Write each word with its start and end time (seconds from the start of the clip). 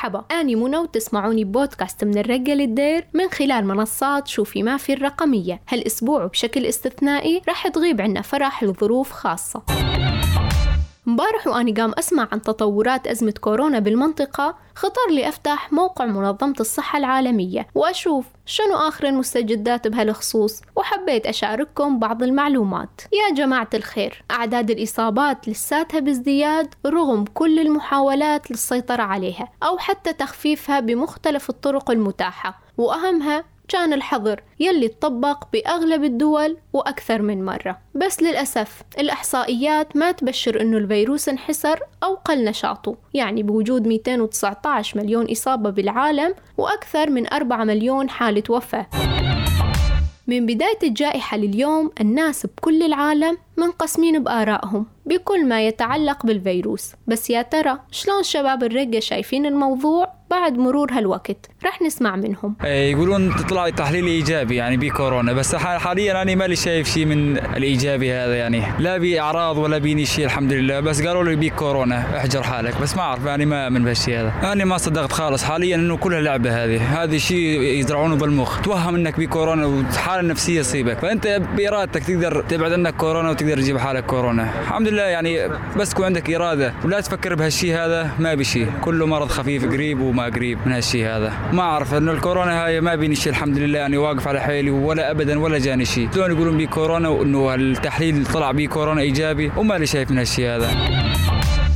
مرحبا. 0.00 0.24
أني 0.40 0.54
منى 0.54 0.76
وتسمعوني 0.76 1.44
بودكاست 1.44 2.04
من 2.04 2.18
الرقة 2.18 2.54
للدير 2.54 3.06
من 3.14 3.28
خلال 3.28 3.66
منصات 3.66 4.28
شوفي 4.28 4.62
ما 4.62 4.76
في 4.76 4.92
الرقمية. 4.92 5.60
هالأسبوع 5.68 6.26
بشكل 6.26 6.66
استثنائي 6.66 7.42
راح 7.48 7.68
تغيب 7.68 8.00
عنا 8.00 8.22
فرح 8.22 8.62
لظروف 8.62 9.10
خاصة. 9.10 9.62
مبارح 11.10 11.46
وأني 11.46 11.72
قام 11.72 11.92
أسمع 11.98 12.28
عن 12.32 12.42
تطورات 12.42 13.06
أزمة 13.06 13.34
كورونا 13.40 13.78
بالمنطقة 13.78 14.56
خطر 14.74 15.10
لي 15.10 15.28
أفتح 15.28 15.72
موقع 15.72 16.06
منظمة 16.06 16.54
الصحة 16.60 16.98
العالمية 16.98 17.66
وأشوف 17.74 18.26
شنو 18.46 18.74
آخر 18.74 19.06
المستجدات 19.06 19.88
بهالخصوص 19.88 20.60
وحبيت 20.76 21.26
أشارككم 21.26 21.98
بعض 21.98 22.22
المعلومات. 22.22 23.00
يا 23.12 23.34
جماعة 23.34 23.68
الخير 23.74 24.24
أعداد 24.30 24.70
الإصابات 24.70 25.48
لساتها 25.48 26.00
بازدياد 26.00 26.74
رغم 26.86 27.24
كل 27.34 27.58
المحاولات 27.58 28.50
للسيطرة 28.50 29.02
عليها 29.02 29.48
أو 29.62 29.78
حتى 29.78 30.12
تخفيفها 30.12 30.80
بمختلف 30.80 31.50
الطرق 31.50 31.90
المتاحة. 31.90 32.60
وأهمها 32.78 33.44
كان 33.70 33.92
الحظر 33.92 34.42
يلي 34.60 34.88
تطبق 34.88 35.44
بأغلب 35.52 36.04
الدول 36.04 36.56
وأكثر 36.72 37.22
من 37.22 37.44
مرة. 37.44 37.78
بس 37.94 38.22
للأسف 38.22 38.82
الإحصائيات 38.98 39.96
ما 39.96 40.12
تبشر 40.12 40.60
أنه 40.60 40.76
الفيروس 40.76 41.28
انحسر 41.28 41.80
أو 42.02 42.14
قل 42.14 42.44
نشاطه. 42.44 42.96
يعني 43.14 43.42
بوجود 43.42 43.86
219 43.86 44.98
مليون 44.98 45.30
إصابة 45.30 45.70
بالعالم 45.70 46.34
وأكثر 46.58 47.10
من 47.10 47.32
4 47.32 47.64
مليون 47.64 48.10
حالة 48.10 48.42
وفاة. 48.48 48.86
من 50.26 50.46
بداية 50.46 50.78
الجائحة 50.82 51.36
لليوم 51.36 51.90
الناس 52.00 52.46
بكل 52.46 52.82
العالم 52.82 53.38
منقسمين 53.56 54.22
بآرائهم 54.24 54.86
بكل 55.06 55.46
ما 55.46 55.66
يتعلق 55.66 56.26
بالفيروس. 56.26 56.92
بس 57.06 57.30
يا 57.30 57.42
ترى 57.42 57.78
شلون 57.90 58.22
شباب 58.22 58.64
الرقة 58.64 59.00
شايفين 59.00 59.46
الموضوع؟ 59.46 60.19
بعد 60.30 60.58
مرور 60.58 60.92
هالوقت 60.92 61.50
رح 61.64 61.82
نسمع 61.82 62.16
منهم. 62.16 62.56
إيه، 62.64 62.92
يقولون 62.92 63.36
تطلع 63.36 63.68
تحليل 63.68 64.06
إيجابي 64.06 64.56
يعني 64.56 64.76
بكورونا 64.76 65.32
بس 65.32 65.54
حاليا 65.54 66.22
أنا 66.22 66.34
مالي 66.34 66.56
شايف 66.56 66.88
شيء 66.88 67.06
من 67.06 67.38
الإيجابي 67.38 68.12
هذا 68.12 68.36
يعني. 68.36 68.62
لا 68.78 68.98
بي 68.98 69.20
اعراض 69.20 69.58
ولا 69.58 69.78
بيني 69.78 70.04
شيء 70.04 70.24
الحمد 70.24 70.52
لله 70.52 70.80
بس 70.80 71.06
قالوا 71.06 71.24
لي 71.24 71.36
بيك 71.36 71.54
كورونا 71.54 72.16
احجر 72.16 72.42
حالك. 72.42 72.80
بس 72.82 72.96
ما 72.96 73.02
أعرف 73.02 73.24
يعني 73.24 73.46
ما 73.46 73.68
من 73.68 73.84
بهالشيء 73.84 74.20
هذا. 74.20 74.32
أنا 74.52 74.64
ما 74.64 74.76
صدقت 74.76 75.12
خالص 75.12 75.44
حاليا 75.44 75.76
إنه 75.76 75.96
كلها 75.96 76.20
لعبه 76.20 76.64
هذه 76.64 77.02
هذه 77.02 77.16
شيء 77.16 77.60
يزرعونه 77.62 78.16
بالمخ. 78.16 78.60
توهم 78.60 78.94
إنك 78.94 79.16
بي 79.16 79.26
كورونا 79.26 79.66
والحاله 79.66 80.20
النفسيه 80.20 80.62
تصيبك. 80.62 80.98
فأنت 80.98 81.42
بإرادتك 81.56 82.04
تقدر 82.04 82.42
تبعد 82.42 82.72
عنك 82.72 82.94
كورونا 82.94 83.30
وتقدر 83.30 83.56
تجيب 83.56 83.78
حالك 83.78 84.06
كورونا. 84.06 84.60
الحمد 84.62 84.88
لله 84.88 85.02
يعني 85.02 85.48
بس 85.76 85.90
تكون 85.90 86.04
عندك 86.04 86.30
إرادة. 86.30 86.74
ولا 86.84 87.00
تفكر 87.00 87.34
بهالشيء 87.34 87.74
هذا 87.74 88.10
ما 88.18 88.34
بشيء 88.34 88.66
كله 88.80 89.06
مرض 89.06 89.28
خفيف 89.28 89.64
قريب 89.64 90.00
وما 90.00 90.19
قريب 90.28 90.58
من 90.66 90.72
هالشيء 90.72 91.06
هذا. 91.06 91.32
ما 91.52 91.62
أعرف 91.62 91.94
إنه 91.94 92.12
الكورونا 92.12 92.64
هاي 92.64 92.80
ما 92.80 92.94
بيني 92.94 93.14
شيء 93.14 93.32
الحمد 93.32 93.58
لله 93.58 93.78
يعني 93.78 93.96
واقف 93.96 94.28
على 94.28 94.40
حيلي 94.40 94.70
ولا 94.70 95.10
ابدا 95.10 95.38
ولا 95.38 95.58
جاني 95.58 95.84
شيء 95.84 96.08
شلون 96.14 96.30
يقولون 96.30 96.56
بي 96.56 96.66
كورونا 96.66 97.08
وإنه 97.08 97.54
التحليل 97.54 98.26
طلع 98.26 98.52
بي 98.52 98.66
كورونا 98.66 99.00
إيجابي؟ 99.00 99.52
وما 99.56 99.74
لي 99.74 99.86
شايف 99.86 100.10
من 100.10 100.18
هالشيء 100.18 100.48
هذا. 100.48 100.70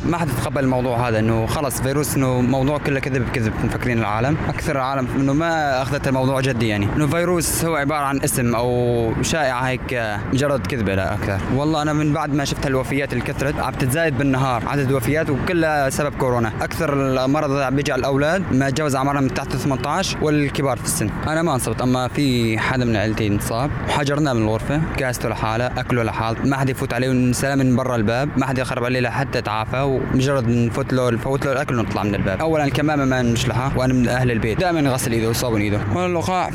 ما 0.06 0.18
حد 0.18 0.28
يتقبل 0.28 0.64
الموضوع 0.64 1.08
هذا 1.08 1.18
إنه 1.18 1.46
خلص 1.46 1.80
فيروس 1.80 2.16
إنه 2.16 2.40
موضوع 2.40 2.78
كله 2.78 3.00
كذب 3.00 3.28
كذب 3.32 3.52
مفكرين 3.64 3.98
العالم. 3.98 4.36
أكثر 4.48 4.76
العالم 4.76 5.08
إنه 5.16 5.32
ما 5.32 5.82
أخذت 5.82 6.08
الموضوع 6.08 6.40
جدي 6.40 6.68
يعني. 6.68 6.88
إنه 6.96 7.06
فيروس 7.06 7.64
هو 7.64 7.76
عبارة 7.76 8.04
عن 8.04 8.20
اسم 8.20 8.54
أو 8.54 9.12
شائعة 9.22 9.60
هيك 9.60 10.18
مجرد 10.32 10.66
كذبه 10.66 10.94
لا 10.94 11.14
أكثر. 11.14 11.38
والله 11.54 11.82
أنا 11.82 11.92
من 11.92 12.12
بعد 12.12 12.34
ما 12.34 12.44
شفت 12.44 12.66
الوفيات 12.66 13.12
اللي 13.12 13.24
كثرت 13.24 13.60
عم 13.60 13.72
تتزايد 13.72 14.18
بالنهار 14.18 14.62
عدد 14.66 14.88
الوفيات 14.90 15.30
وكلها 15.30 15.90
سبب 15.90 16.14
كورونا. 16.14 16.52
أكثر 16.62 16.94
المرض 17.24 17.50
عم 17.56 17.76
بيجي 17.76 17.92
على 17.92 18.00
الأولاد 18.00 18.42
ما 18.52 18.70
تجاوز 18.70 18.96
أعمارهم 18.96 19.28
تحت 19.28 19.56
18 19.56 20.18
والكبار 20.22 20.76
في 20.76 20.84
السن. 20.84 21.10
أنا 21.26 21.42
ما 21.42 21.54
انصبت 21.54 21.82
أما 21.82 22.08
في 22.08 22.58
حدا 22.58 22.84
من 22.84 22.96
عائلتي 22.96 23.26
انصاب 23.26 23.70
وحجرناه 23.88 24.32
من 24.32 24.42
الغرفة 24.42 24.80
كاسته 24.96 25.28
لحاله 25.28 25.66
اكله 25.66 26.02
لحاله 26.02 26.36
ما 26.44 26.56
حد 26.56 26.68
يفوت 26.68 26.94
عليه 26.94 27.08
ونسلم 27.08 27.58
من 27.58 27.76
برا 27.76 27.96
الباب 27.96 28.28
ما 28.36 28.46
حد 28.46 28.58
يخرب 28.58 28.84
عليه 28.84 29.00
لحتى 29.00 29.42
تعافى 29.42 29.93
ومجرد 30.14 30.48
نفوت 30.48 30.92
له 30.92 31.10
نفوت 31.10 31.46
له 31.46 31.52
الأكل 31.52 31.78
ونطلع 31.78 32.02
من 32.02 32.14
الباب. 32.14 32.40
اولا 32.40 32.64
الكمامه 32.64 33.04
ما 33.04 33.22
نشلحها 33.22 33.72
وأنا 33.76 33.94
من 33.94 34.08
أهل 34.08 34.30
البيت. 34.30 34.60
دائما 34.60 34.80
يغسل 34.80 35.12
إيده 35.12 35.28
ويصابون 35.28 35.60
إيده. 35.60 35.80
واللقاح 35.94 36.50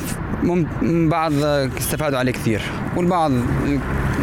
من 0.81 1.09
بعض 1.09 1.33
استفادوا 1.77 2.19
عليه 2.19 2.31
كثير 2.31 2.61
والبعض 2.95 3.31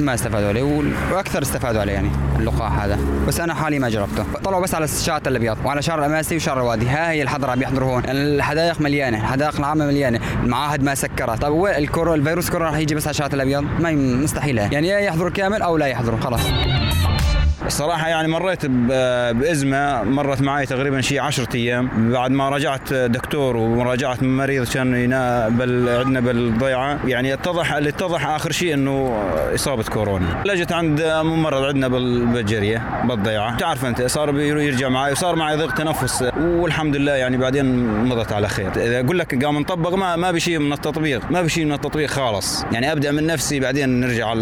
ما 0.01 0.15
استفادوا 0.15 0.49
عليه 0.49 0.83
وأكثر 1.13 1.43
استفادوا 1.43 1.81
عليه 1.81 1.93
يعني 1.93 2.11
اللقاح 2.39 2.83
هذا. 2.83 2.99
بس 3.29 3.41
أنا 3.41 3.55
حالي 3.55 3.79
ما 3.79 3.89
جربته. 3.89 4.25
طلعوا 4.45 4.63
بس 4.63 4.75
على 4.75 4.85
الشات 4.85 5.29
الأبيض 5.29 5.57
وعلى 5.65 5.83
شارع 5.83 6.07
الاماسي 6.07 6.37
وشارع 6.37 6.61
الوادي 6.61 6.89
ها 6.89 7.11
هي 7.11 7.23
الحضرة 7.23 7.59
يحضروا 7.63 7.95
هون 7.95 8.03
الحدائق 8.07 8.81
مليانة 8.81 9.19
الحدائق 9.19 9.57
العامة 9.59 9.87
مليانة. 9.87 10.21
المعاهد 10.43 10.83
ما 10.83 10.95
سكرها 10.95 11.49
وين 11.49 11.75
الكورونا 11.75 12.15
الفيروس 12.15 12.51
كورونا 12.51 12.71
راح 12.71 12.79
يجي 12.79 12.95
بس 12.95 13.07
على 13.07 13.11
الشارع 13.11 13.35
الأبيض؟ 13.35 13.65
ما 13.81 13.93
مستحيل 13.93 14.59
يعني 14.59 14.89
يا 14.89 14.99
يحضروا 14.99 15.31
كامل 15.31 15.63
أو 15.63 15.77
لا 15.77 15.87
يحضروا 15.87 16.21
خلاص. 16.21 16.41
الصراحة 17.67 18.09
يعني 18.09 18.29
مريت 18.29 18.67
بأزمة 18.67 20.03
مرت 20.03 20.43
معي 20.43 20.67
تقريبا 20.67 21.01
شيء 21.01 21.21
10 21.21 21.49
أيام. 21.55 22.13
بعد 22.13 22.31
ما 22.31 22.49
راجعت 22.49 22.93
دكتور 22.93 23.57
ومراجعة 23.57 24.19
مريض 24.23 24.69
كان 24.69 25.11
بل 25.59 25.89
عندنا 25.89 26.21
بالضيعة 26.21 26.99
يعني 27.07 27.35
اتضح 27.35 27.73
اللي 27.75 27.89
اتضح 27.89 28.27
آخر 28.27 28.53
شيء 28.53 28.75
إنه 28.75 29.23
إصابة 29.55 29.83
كورونا. 29.83 30.43
لجت 30.45 30.73
عند 30.73 31.03
ممرض 31.03 31.63
عندنا 31.63 31.89
بالجرية 31.89 32.83
بالضيعة. 33.05 33.57
تعرف 33.57 33.85
أنت 33.85 34.03
صار 34.03 34.41
يرجع 34.41 34.89
معي 34.89 35.13
وصار 35.13 35.37
معي 35.37 35.57
ضيق 35.57 35.75
تنفس. 35.75 36.25
والحمد 36.37 36.97
لله 36.97 37.13
يعني 37.13 37.37
بعدين 37.37 37.87
مضت 38.05 38.33
على 38.33 38.49
خير. 38.49 38.71
إذا 38.77 39.01
أقول 39.01 39.19
لك 39.19 39.45
قام 39.45 39.59
نطبق 39.59 39.95
ما 39.95 40.17
ما 40.17 40.31
بشيء 40.31 40.59
من 40.59 40.73
التطبيق 40.73 41.31
ما 41.31 41.43
بشيء 41.43 41.65
من 41.65 41.73
التطبيق 41.73 42.11
خالص. 42.11 42.65
يعني 42.73 42.93
أبدأ 42.93 43.13
من 43.13 43.27
نفسي 43.27 43.61
بعدين 43.61 44.01
نرجع 44.01 44.33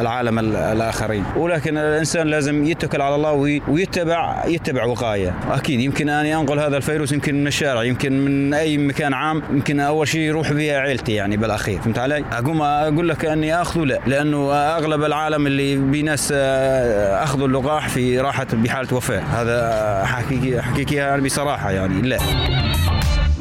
العالم 0.00 0.38
الآخرين. 0.38 1.24
ولكن 1.36 1.78
الإنسان 1.78 2.26
لازم 2.26 2.63
يتكل 2.66 3.00
على 3.00 3.14
الله 3.14 3.60
ويتبع 3.68 4.44
يتبع 4.46 4.84
وقاية. 4.84 5.34
أكيد 5.50 5.80
يمكن 5.80 6.08
اني 6.08 6.36
أنقل 6.36 6.58
هذا 6.58 6.76
الفيروس 6.76 7.12
يمكن 7.12 7.34
من 7.34 7.46
الشارع 7.46 7.82
يمكن 7.82 8.24
من 8.24 8.54
أي 8.54 8.78
مكان 8.78 9.14
عام 9.14 9.42
يمكن 9.50 9.80
أول 9.80 10.08
شيء 10.08 10.20
يروح 10.20 10.52
بها 10.52 10.78
عيلتي 10.78 11.12
يعني 11.12 11.36
بالأخير 11.36 11.80
فهمت 11.80 11.98
علي؟ 11.98 12.24
أقوم 12.32 12.62
أقول 12.62 13.08
لك 13.08 13.24
أني 13.24 13.62
أخذه 13.62 13.84
لا 13.84 14.00
لأنه 14.06 14.52
أغلب 14.54 15.04
العالم 15.04 15.46
اللي 15.46 15.76
بناس 15.76 16.32
أخذوا 16.32 17.46
اللقاح 17.46 17.88
في 17.88 18.20
راحة 18.20 18.46
بحالة 18.52 18.94
وفاة. 18.96 19.20
هذا 19.20 20.04
حقيقي 20.04 20.62
حقيقي 20.62 21.20
بصراحة 21.20 21.70
يعني 21.70 22.02
لا. 22.02 22.18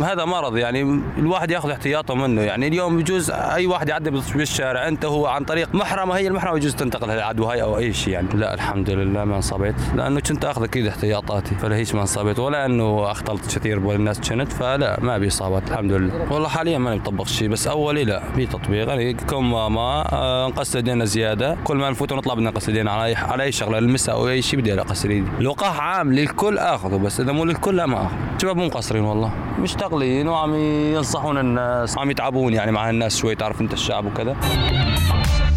هذا 0.01 0.25
مرض 0.25 0.57
يعني 0.57 1.01
الواحد 1.17 1.51
ياخذ 1.51 1.69
احتياطه 1.69 2.15
منه 2.15 2.41
يعني 2.41 2.67
اليوم 2.67 2.97
بجوز 2.97 3.31
أي 3.31 3.65
واحد 3.65 3.89
يعدي 3.89 4.09
بالشارع 4.09 4.87
أنت 4.87 5.05
هو 5.05 5.27
عن 5.27 5.43
طريق 5.43 5.75
محرمة 5.75 6.17
هي 6.17 6.27
المحرمة 6.27 6.57
يجوز 6.57 6.75
تنتقل 6.75 7.11
العدوى 7.11 7.47
هاي 7.47 7.61
أو 7.61 7.77
أي 7.77 7.93
شيء 7.93 8.13
يعني. 8.13 8.27
لا 8.33 8.53
الحمد 8.53 8.89
لله 8.89 9.23
ما 9.23 9.35
انصبيت 9.35 9.75
لأنه 9.95 10.19
كنت 10.19 10.45
أخذ 10.45 10.63
أكيد 10.63 10.87
احتياطاتي 10.87 11.55
فلهيش 11.55 11.95
ما 11.95 12.01
انصبيت 12.01 12.39
ولا 12.39 12.65
إنه 12.65 13.11
اختلط 13.11 13.45
كثير 13.45 13.79
بالناس 13.79 14.19
كنت 14.19 14.51
فلا 14.51 14.99
ما 15.01 15.17
بي 15.17 15.27
إصابات 15.27 15.71
الحمد 15.71 15.91
لله 15.91 16.33
والله 16.33 16.47
حاليا 16.47 16.77
ما 16.77 16.95
مطبق 16.95 17.27
شيء 17.27 17.49
بس 17.49 17.67
أولي 17.67 18.03
لا 18.03 18.23
في 18.35 18.45
تطبيق 18.45 18.87
يعني 18.87 19.13
كم 19.13 19.51
ماما 19.51 20.13
آه، 20.13 20.47
نقص 20.47 20.75
ايدينا 20.75 21.05
زيادة 21.05 21.57
كل 21.63 21.77
ما 21.77 21.89
نفوت 21.89 22.11
ونطلع 22.11 22.33
بدنا 22.33 22.49
نقص 22.49 22.67
ايدينا 22.67 22.91
على 22.91 23.05
أي 23.05 23.15
على 23.15 23.43
أي 23.43 23.51
شغلة 23.51 23.77
المساء 23.77 24.15
أو 24.15 24.29
أي 24.29 24.41
شيء 24.41 24.59
بدي 24.59 24.81
اقص 24.81 25.05
ايدي 25.05 25.23
لقاح 25.39 25.79
عام 25.79 26.13
للكل 26.13 26.57
أخذه 26.57 26.95
بس 26.95 27.19
إذا 27.19 27.31
مو 27.31 27.45
للكل 27.45 27.75
لا 27.75 27.85
ما 27.85 28.05
اخذ 28.05 28.32
شباب 28.41 28.57
مو 28.57 28.65
مقصرين 28.65 29.03
والله. 29.03 29.33
مشتغلين 29.59 30.27
وعم 30.27 30.55
ينصحون 30.95 31.37
الناس. 31.37 31.97
عم 31.97 32.11
يتعبون 32.11 32.53
يعني 32.53 32.71
مع 32.71 32.89
الناس 32.89 33.17
شوي 33.17 33.35
تعرف 33.35 33.61
انت 33.61 33.73
الشعب 33.73 34.05
وكذا. 34.05 34.37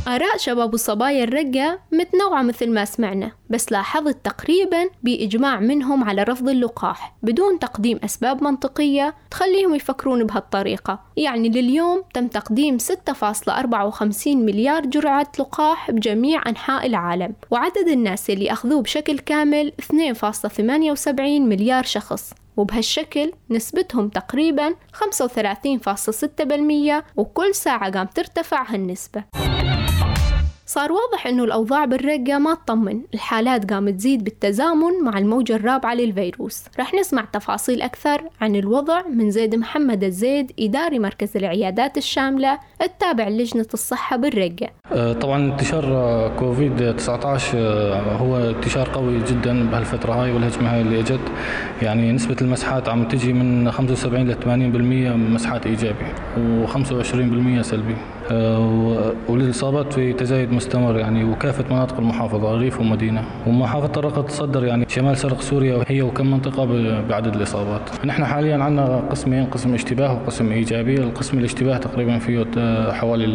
آراء 0.08 0.36
شباب 0.36 0.74
وصبايا 0.74 1.24
الرقة 1.24 1.78
متنوعة 1.92 2.42
مثل 2.42 2.70
ما 2.70 2.84
سمعنا 2.84 3.32
بس 3.50 3.72
لاحظت 3.72 4.16
تقريبا 4.24 4.88
بإجماع 5.02 5.60
منهم 5.60 6.04
على 6.04 6.22
رفض 6.22 6.48
اللقاح 6.48 7.16
بدون 7.22 7.58
تقديم 7.58 8.00
أسباب 8.04 8.42
منطقية 8.42 9.14
تخليهم 9.30 9.74
يفكرون 9.74 10.24
بهالطريقة. 10.24 11.00
يعني 11.16 11.48
لليوم 11.48 12.02
تم 12.14 12.26
تقديم 12.26 12.78
6.54 12.78 14.26
مليار 14.26 14.86
جرعة 14.86 15.26
لقاح 15.38 15.90
بجميع 15.90 16.42
أنحاء 16.46 16.86
العالم 16.86 17.34
وعدد 17.50 17.88
الناس 17.88 18.30
اللي 18.30 18.52
أخذوه 18.52 18.82
بشكل 18.82 19.18
كامل 19.18 19.72
2.78 19.82 21.20
مليار 21.20 21.84
شخص. 21.84 22.32
وبهالشكل 22.56 23.32
نسبتهم 23.50 24.08
تقريبا 24.08 24.70
35.6% 24.70 24.74
وكل 27.16 27.54
ساعة 27.54 27.90
قام 27.90 28.06
ترتفع 28.06 28.64
هالنسبة. 28.68 29.24
صار 30.68 30.92
واضح 30.92 31.26
أنه 31.26 31.44
الأوضاع 31.44 31.84
بالرقة 31.84 32.38
ما 32.38 32.54
تطمن 32.54 33.00
الحالات 33.14 33.72
قامت 33.72 33.94
تزيد 33.94 34.24
بالتزامن 34.24 35.04
مع 35.04 35.18
الموجة 35.18 35.56
الرابعة 35.56 35.94
للفيروس. 35.94 36.64
رح 36.80 36.94
نسمع 36.94 37.24
تفاصيل 37.32 37.82
أكثر 37.82 38.22
عن 38.40 38.56
الوضع 38.56 39.02
من 39.14 39.30
زيد 39.30 39.54
محمد 39.54 40.04
الزيد 40.04 40.52
إداري 40.60 40.98
مركز 40.98 41.36
العيادات 41.36 41.96
الشاملة 41.98 42.58
التابع 42.82 43.28
لجنة 43.28 43.66
الصحة 43.74 44.16
بالرقة. 44.16 44.68
آه، 44.92 45.12
طبعا 45.12 45.52
انتشار 45.52 45.84
كوفيد 46.38 46.96
19 46.96 47.58
آه، 47.58 48.16
هو 48.16 48.36
انتشار 48.50 48.88
قوي 48.88 49.18
جدا 49.24 49.70
بهالفترة 49.70 50.12
هاي 50.12 50.32
والهجمة 50.32 50.74
هاي 50.74 50.80
اللي 50.80 51.00
إجت. 51.00 51.20
يعني 51.82 52.12
نسبة 52.12 52.36
المسحات 52.40 52.88
عم 52.88 53.08
تجي 53.08 53.32
من 53.32 53.70
75 53.70 54.28
ل 54.28 54.34
80% 54.34 55.16
مسحات 55.16 55.66
إيجابي 55.66 56.04
و25% 56.36 57.60
سلبي. 57.60 57.96
والإصابات 59.28 59.92
في 59.92 60.12
تزايد 60.12 60.52
مستمر 60.52 60.98
يعني 60.98 61.24
وكافة 61.24 61.64
مناطق 61.74 61.98
المحافظة 61.98 62.56
ريف 62.58 62.80
ومدينة. 62.80 63.22
ومحافظة 63.46 63.86
الرقة 63.86 64.22
تصدر 64.22 64.64
يعني 64.64 64.84
شمال 64.88 65.18
شرق 65.18 65.40
سوريا 65.40 65.84
هي 65.88 66.02
وكم 66.02 66.30
منطقة 66.30 66.64
بعدد 67.08 67.34
الإصابات. 67.34 67.80
نحن 68.04 68.24
حاليا 68.24 68.56
عندنا 68.56 69.02
قسمين 69.10 69.44
قسم 69.44 69.74
اشتباه 69.74 70.12
وقسم 70.12 70.52
إيجابي. 70.52 70.94
القسم 70.94 71.38
الاشتباه 71.38 71.76
تقريبا 71.76 72.18
فيه 72.18 72.46
حوالي 72.92 73.26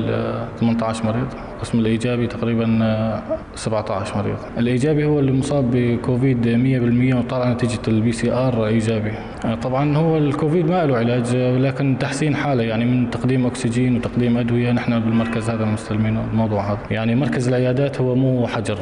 18 0.60 1.06
مريض. 1.06 1.28
القسم 1.62 1.80
الإيجابي 1.80 2.28
تقريبا 2.28 3.22
17 3.56 4.18
مريض. 4.18 4.36
الإيجابي 4.58 5.06
هو 5.06 5.20
اللي 5.20 5.32
مصاب 5.32 5.72
بكوفيد 5.72 6.48
100% 7.14 7.16
وطلع 7.16 7.52
نتيجة 7.52 7.80
ال 7.88 8.12
PCR 8.12 8.68
إيجابي. 8.68 9.12
طبعا 9.62 9.98
هو 9.98 10.18
الكوفيد 10.18 10.70
ما 10.70 10.86
له 10.86 10.98
علاج 10.98 11.36
لكن 11.36 11.98
تحسين 12.00 12.36
حاله 12.36 12.64
يعني 12.64 12.86
من 12.86 13.10
تقديم 13.10 13.46
أكسجين 13.46 13.98
وتقديم 13.98 14.38
أدوية 14.38 14.72
نحن 14.72 15.00
بالمركز 15.00 15.50
هذا 15.50 15.66
مستلمين 15.66 16.18
الموضوع 16.32 16.72
هذا. 16.72 16.80
يعني 16.92 17.16
مركز 17.16 17.48
العيادات 17.48 18.02
هو 18.02 18.16
مو 18.16 18.48
حجر 18.48 18.78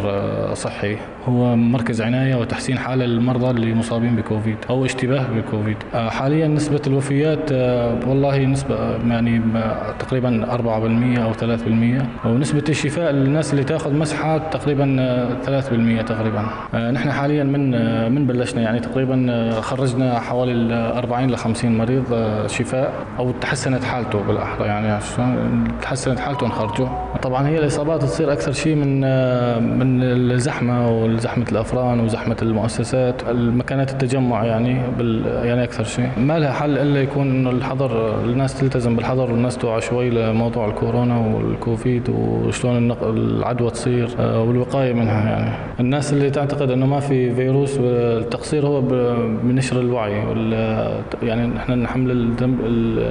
صحي. 0.54 0.98
هو 1.30 1.56
مركز 1.56 2.02
عناية 2.02 2.36
وتحسين 2.36 2.78
حاله 2.78 3.06
للمرضى 3.06 3.50
اللي 3.50 3.74
مصابين 3.74 4.16
بكوفيد 4.16 4.58
أو 4.70 4.86
اشتباه 4.86 5.26
بكوفيد. 5.36 5.78
حاليا 5.94 6.48
نسبة 6.48 6.82
الوفيات 6.88 7.52
والله 8.08 8.46
نسبة 8.46 8.76
يعني 9.10 9.42
تقريبا 10.00 10.46
4% 10.46 11.20
أو 11.20 11.34
3% 11.34 12.28
ونسبة 12.28 12.64
الشفاء 12.70 13.12
للناس 13.12 13.52
اللي 13.54 13.64
تأخذ 13.64 13.94
مسحات 13.94 14.42
تقريبا 14.54 14.86
3% 15.46 16.06
تقريبا. 16.06 16.46
نحن 16.92 17.12
حاليا 17.12 17.44
من 17.44 17.72
من 18.12 18.28
بلشنا 18.28 18.62
يعني 18.62 18.80
تقريبا 18.80 19.52
خرجنا 19.62 20.20
حوالي 20.20 20.74
40 20.74 21.28
ل 21.32 21.38
50 21.38 21.78
مريض 21.78 22.04
شفاء 22.48 22.94
أو 23.20 23.32
تحسنت 23.32 23.84
حالته 23.84 24.24
بالأحرى 24.28 24.68
يعني 24.68 25.00
تحسنت 25.82 26.20
حالته 26.20 26.48
نخرجه 26.48 26.88
طبعا 27.22 27.48
هي 27.48 27.60
الإصابات 27.60 28.02
تصير 28.02 28.34
أكثر 28.34 28.52
شيء 28.52 28.76
من 28.76 29.00
من 29.80 30.04
الزحمة 30.04 30.90
وزحمه 31.20 31.46
الأفران 31.52 32.00
وزحمة 32.00 32.38
المؤسسات 32.42 33.30
المكانات 33.30 33.92
التجمع 33.92 34.46
يعني 34.46 34.82
بال 34.98 35.26
يعني 35.26 35.64
أكثر 35.64 35.84
شيء. 35.84 36.10
ما 36.18 36.40
لها 36.40 36.52
حل 36.52 36.78
إلا 36.78 37.02
يكون 37.02 37.30
انه 37.30 37.50
الحظر 37.50 38.22
الناس 38.26 38.60
تلتزم 38.60 38.96
بالحظر 38.96 39.32
والناس 39.32 39.58
توعى 39.58 39.82
شوي 39.82 40.10
لموضوع 40.10 40.68
الكورونا 40.68 41.18
والكوفيد 41.18 42.10
وشلون 42.10 42.92
العدوى 43.02 43.72
تصير 43.72 44.10
والوقاية 44.20 44.94
منها 44.94 45.30
يعني. 45.30 45.52
الناس 45.80 46.14
اللي 46.14 46.30
تعتقد 46.30 46.72
إنه 46.72 46.86
ما 46.86 47.00
في 47.00 47.36
فيروس 47.36 47.78
التقصير 47.80 48.66
هو 48.66 48.82
بنشر 49.44 49.80
الوعي 49.80 50.12
يعني 51.24 51.48
نحن 51.48 51.72
نحمل 51.72 52.12
الذنب 52.12 52.62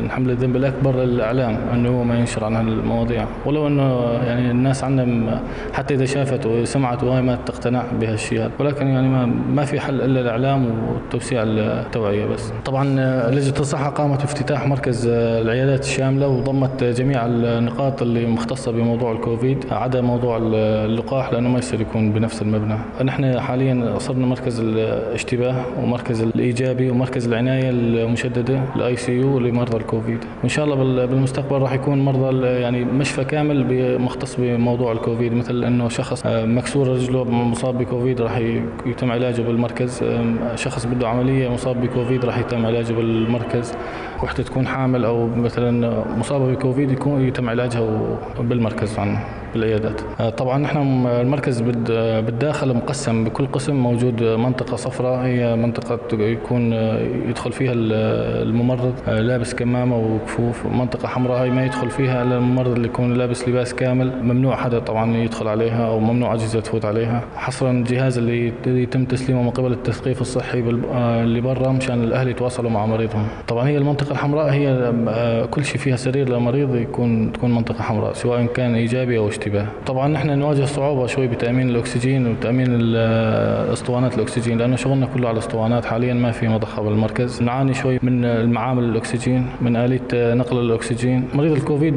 نحمل 0.07 0.31
الذنب 0.31 0.57
الأكبر 0.57 0.97
للإعلام 0.97 1.59
إنه 1.73 2.03
ما 2.03 2.19
ينشر 2.19 2.45
عن 2.45 2.57
هالمواضيع 2.57 3.25
ولو 3.47 3.67
إنه 3.67 4.13
يعني 4.27 4.51
الناس 4.51 4.85
عندنا 4.85 5.41
حتى 5.73 5.95
إذا 5.95 6.05
شافت 6.05 6.47
وسمعت 6.47 7.05
وهي 7.05 7.23
ما 7.23 7.39
تقتنع 7.47 7.83
بهالشيء 8.01 8.51
ولكن 8.59 8.87
يعني 8.87 9.09
ما 9.09 9.27
ما 9.27 9.65
في 9.65 9.81
حل 9.81 10.01
إلا 10.01 10.21
الإعلام 10.21 10.67
وتوسيع 10.89 11.43
التوعية 11.43 12.27
بس. 12.27 12.53
طبعا 12.65 12.85
لجنه 13.31 13.61
الصحه 13.61 13.91
قامت 13.91 14.19
بافتتاح 14.21 14.67
مركز 14.67 15.07
العيادات 15.09 15.85
الشاملة 15.85 16.29
وضمت 16.29 16.85
جميع 16.85 17.27
النقاط 17.27 18.03
اللي 18.03 18.27
مختصة 18.27 18.73
بموضوع 18.73 19.13
الكوفيد 19.13 19.65
عدا 19.71 20.01
موضوع 20.01 20.39
اللقاح 20.43 21.33
لأنه 21.33 21.49
ما 21.49 21.59
يصير 21.59 21.81
يكون 21.81 22.13
بنفس 22.13 22.43
المبنى. 22.43 22.79
نحن 23.05 23.41
حاليا 23.41 23.99
صرنا 23.99 24.27
مركز 24.27 24.61
الاشتباه 24.61 25.55
ومركز 25.83 26.23
الإيجابي 26.23 26.91
ومركز 26.91 27.29
العناية 27.29 27.71
المشددة 27.71 28.61
ال 28.77 28.97
ICU 28.97 29.39
لمرضى 29.39 29.77
الكوفيد. 29.77 30.19
وإن 30.43 30.49
شاء 30.49 30.65
الله 30.65 31.07
بالمستقبل 31.07 31.59
راح 31.59 31.73
يكون 31.73 32.05
مرضى 32.05 32.47
يعني 32.47 32.85
مشفى 32.85 33.25
كامل 33.25 33.99
مختص 33.99 34.37
بموضوع 34.41 34.93
الكوفيد 34.93 35.33
مثل 35.33 35.65
إنه 35.65 35.89
شخص 35.89 36.27
آه، 36.27 36.45
مكسور 36.45 36.89
رجله 36.89 37.25
مصاب 37.25 37.78
بكوفيد 37.79 38.21
راح 38.21 38.37
يتم 38.87 39.11
علاجه 39.11 39.43
بالمركز. 39.43 40.05
شخص 40.55 40.87
بده 40.87 41.09
عملية 41.09 41.49
مصاب 41.49 41.81
بكوفيد 41.81 42.25
راح 42.25 42.39
يتم 42.39 42.67
علاجه 42.67 42.93
بالمركز. 42.93 43.73
وحدة 44.23 44.43
تكون 44.43 44.67
حامل 44.67 45.05
أو 45.05 45.27
مثلا 45.27 46.05
مصابة 46.19 46.53
بكوفيد 46.53 46.91
يكون 46.91 47.21
يتم 47.21 47.49
علاجها 47.49 48.19
بالمركز 48.41 48.99
عندنا 48.99 49.25
بالعيادات. 49.55 50.01
آه، 50.21 50.31
طبعا 50.31 50.59
نحن 50.59 51.07
المركز 51.07 51.61
بالداخل 51.61 52.75
مقسم 52.75 53.25
بكل 53.25 53.47
قسم 53.47 53.75
موجود 53.77 54.23
منطقة 54.23 54.77
صفراء 54.77 55.27
هي 55.27 55.57
منطقة 55.57 55.99
يكون 56.13 56.73
آه، 56.73 56.99
يدخل 57.29 57.53
فيها 57.53 57.73
الممرض 57.75 58.95
آه، 59.09 59.21
لابس 59.21 59.55
كمامة 59.55 59.99
وكفوف 59.99 60.67
منطقة 60.67 61.09
حمراء 61.09 61.43
هي 61.45 61.51
ما 61.51 61.65
يدخل 61.65 61.91
فيها 61.91 62.23
إلا 62.23 62.39
الممرض 62.39 62.73
اللي 62.73 62.89
يكون 62.89 63.15
لابس 63.15 63.49
لباس 63.49 63.75
كامل. 63.75 64.23
ممنوع 64.23 64.57
حدا 64.57 64.79
طبعا 64.79 65.17
يدخل 65.17 65.49
عليها 65.49 65.87
أو 65.87 66.01
ممنوع 66.01 66.35
اجهزه 66.35 66.61
تفوت 66.61 66.85
عليها. 66.85 67.25
حصرا 67.37 67.71
الجهاز 67.71 68.19
اللي 68.19 68.53
يتم 68.67 69.05
تسليمه 69.05 69.43
من 69.43 69.51
قبل 69.51 69.73
التثقيف 69.73 70.21
الصحي 70.21 70.59
اللي 70.59 71.41
برا 71.41 71.73
مشان 71.73 72.03
الأهل 72.03 72.29
يتواصلوا 72.29 72.71
مع 72.71 72.87
مريضهم. 72.87 73.27
طبعا 73.49 73.69
هي 73.69 73.79
المنطقة 73.79 74.13
الحمراء 74.13 74.53
هي 74.53 74.93
كل 75.51 75.65
شيء 75.65 75.81
فيها 75.81 75.97
سرير 75.97 76.29
للمريض 76.29 76.75
يكون 76.77 77.33
تكون 77.33 77.55
منطقة 77.55 77.83
حمراء 77.83 78.13
سواء 78.13 78.47
كان 78.47 78.75
إيجابي 78.75 79.19
أو 79.19 79.29
اشتباه 79.39 79.67
طبعا 79.87 80.09
نحن 80.09 80.39
نواجه 80.39 80.65
صعوبة 80.65 81.07
شوي 81.07 81.27
بتأمين 81.27 81.71
الأكسجين 81.71 82.27
وتأمين 82.27 82.69
اسطوانات 83.73 84.15
الأكسجين 84.19 84.59
لأنه 84.59 84.77
شغلنا 84.77 85.07
كله 85.07 85.29
على 85.29 85.35
الاسطوانات 85.35 85.85
حاليا 85.85 86.15
ما 86.15 86.31
في 86.31 86.49
مضخة 86.49 86.83
بالمركز. 86.83 87.43
نعاني 87.43 87.75
شوي 87.75 87.99
من 88.03 88.25
المعامل 88.25 88.85
الأكسجين 88.85 89.47
من 89.61 89.77
آلية 89.77 90.01
نقل 90.15 90.59
الأكسجين. 90.61 91.29
مريض 91.35 91.53
الكوفيد 91.53 91.95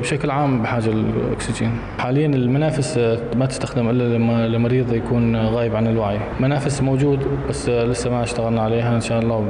بشكل 0.00 0.30
عام 0.30 0.62
بحاجة 0.62 0.90
للأكسجين. 0.90 1.70
حاليا 1.98 2.26
المنافس 2.26 2.98
ما 3.36 3.46
تستخدم 3.46 3.90
إلا 3.90 4.16
لما 4.16 4.46
المريض 4.46 4.92
يكون 4.92 5.36
غايب 5.36 5.76
عن 5.76 5.86
الوعي. 5.86 6.18
منافس 6.40 6.82
موجود 6.82 7.18
بس 7.48 7.68
لسه 7.68 8.10
ما 8.10 8.22
اشتغلنا 8.22 8.62
عليها 8.62 8.94
إن 8.96 9.00
شاء 9.00 9.20
الله 9.22 9.44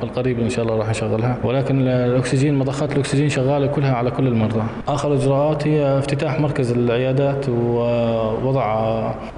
بالقريب 0.00 0.40
إن 0.40 0.48
شاء 0.48 0.64
الله 0.64 0.76
راح 0.76 0.88
نشغلها. 0.90 1.36
ولكن 1.44 1.88
الأكسجين 1.88 2.54
مضخات 2.54 2.92
الأكسجين 2.92 3.28
شغالة 3.28 3.66
كلها 3.66 3.94
على 3.94 4.10
كل 4.10 4.26
المرضى. 4.26 4.62
آخر 4.88 5.14
إجراءات 5.14 5.66
هي 5.66 5.98
افتتاح 5.98 6.40
مركز 6.40 6.72
العيادات 6.76 7.48
ووضع 7.48 8.64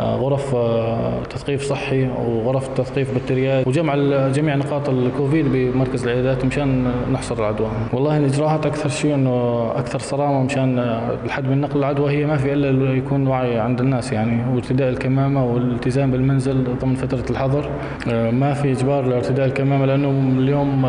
آه، 0.01 0.17
غرف 0.17 0.55
آه، 0.55 1.23
تثقيف 1.31 1.63
صحي 1.63 2.09
وغرف 2.27 2.69
تثقيف 2.69 3.15
بكتيريات 3.15 3.67
وجمع 3.67 3.95
جميع 4.29 4.55
نقاط 4.55 4.89
الكوفيد 4.89 5.47
بمركز 5.53 6.05
العيادات 6.05 6.45
مشان 6.45 6.91
نحصر 7.13 7.39
العدوى. 7.39 7.69
والله 7.93 8.17
الاجراءات 8.17 8.67
أكثر 8.67 8.89
شيء 8.89 9.15
إنه 9.15 9.67
أكثر 9.77 9.99
صرامة 9.99 10.43
مشان 10.43 10.79
الحد 11.25 11.45
من 11.49 11.61
نقل 11.61 11.79
العدوى 11.79 12.13
هي 12.13 12.27
ما 12.27 12.37
في 12.37 12.53
إلا 12.53 12.93
يكون 12.93 13.27
وعي 13.27 13.59
عند 13.59 13.81
الناس 13.81 14.13
يعني 14.13 14.55
وارتداء 14.55 14.89
الكمامة 14.89 15.45
والالتزام 15.45 16.11
بالمنزل 16.11 16.65
ضمن 16.81 16.95
فترة 16.95 17.25
الحظر. 17.31 17.71
آه، 18.09 18.31
ما 18.31 18.55
في 18.55 18.73
إجبار 18.73 19.07
لارتداء 19.07 19.47
الكمامة 19.47 19.87
لأنه 19.87 20.39
اليوم 20.39 20.87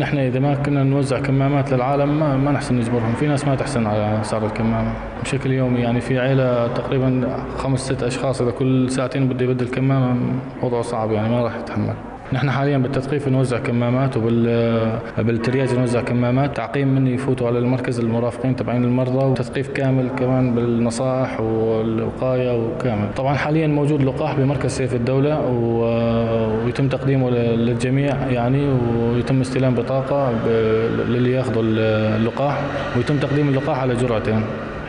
نحن 0.00 0.18
إذا 0.18 0.40
ما 0.40 0.54
كنا 0.54 0.82
نوزع 0.82 1.18
كمامات 1.20 1.72
للعالم 1.72 2.20
ما, 2.20 2.36
ما 2.36 2.52
نحسن 2.52 2.74
نجبرهم 2.74 3.12
في 3.12 3.26
ناس 3.26 3.46
ما 3.48 3.54
تحسن 3.54 3.86
على 3.86 4.18
سعر 4.22 4.46
الكمامة. 4.46 4.92
بشكل 5.22 5.52
يومي 5.52 5.80
يعني 5.80 6.00
في 6.00 6.18
عيلة 6.18 6.66
تقريبا 6.66 7.28
خمس 7.58 7.80
ست 7.80 8.02
أشخاص 8.02 8.42
إذا 8.42 8.50
كل 8.50 8.90
ساعتين 8.90 9.28
بده 9.28 9.44
يبدل 9.44 9.68
كمامة 9.68 10.16
وضعه 10.62 10.82
صعب 10.82 11.12
يعني 11.12 11.28
ما 11.28 11.42
راح 11.42 11.56
يتحمل 11.56 11.94
نحن 12.32 12.50
حاليا 12.50 12.78
بالتثقيف 12.78 13.28
نوزع 13.28 13.58
كمامات 13.58 14.16
وبالترياج 14.16 15.74
نوزع 15.74 16.00
كمامات. 16.00 16.56
تعقيم 16.56 16.88
مني 16.88 17.14
يفوتوا 17.14 17.46
على 17.46 17.58
المركز 17.58 18.00
المرافقين 18.00 18.56
تبعين 18.56 18.84
المرضى 18.84 19.24
وتثقيف 19.24 19.68
كامل 19.68 20.08
كمان 20.18 20.54
بالنصائح 20.54 21.40
والوقاية 21.40 22.64
وكامل. 22.64 23.08
طبعا 23.16 23.34
حاليا 23.34 23.66
موجود 23.66 24.02
لقاح 24.02 24.34
بمركز 24.38 24.70
سيف 24.70 24.94
الدولة 24.94 25.46
ويتم 26.64 26.88
تقديمه 26.88 27.30
للجميع 27.30 28.26
يعني 28.26 28.68
ويتم 29.14 29.40
استلام 29.40 29.74
بطاقة 29.74 30.32
للي 31.08 31.32
ياخذوا 31.32 31.62
اللقاح 31.62 32.60
ويتم 32.96 33.16
تقديم 33.16 33.48
اللقاح 33.48 33.78
على 33.78 33.94
جرعتين. 33.94 34.42